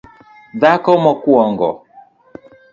dhako 0.61 0.91
mokuongo 1.03 1.69